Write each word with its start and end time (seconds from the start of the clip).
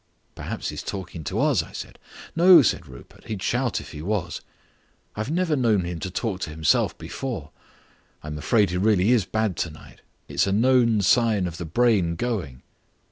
"Perhaps 0.33 0.69
he's 0.69 0.81
talking 0.81 1.23
to 1.25 1.39
us," 1.39 1.61
I 1.61 1.73
said. 1.73 1.99
"No," 2.35 2.63
said 2.63 2.87
Rupert, 2.87 3.25
"he'd 3.25 3.43
shout 3.43 3.79
if 3.79 3.91
he 3.91 4.01
was. 4.01 4.41
I've 5.15 5.29
never 5.29 5.55
known 5.55 5.83
him 5.83 5.99
to 5.99 6.09
talk 6.09 6.39
to 6.41 6.49
himself 6.49 6.97
before; 6.97 7.51
I'm 8.23 8.39
afraid 8.39 8.71
he 8.71 8.77
really 8.77 9.11
is 9.11 9.25
bad 9.25 9.55
tonight; 9.55 10.01
it's 10.27 10.47
a 10.47 10.51
known 10.51 11.01
sign 11.01 11.45
of 11.45 11.57
the 11.57 11.65
brain 11.65 12.15
going." 12.15 12.63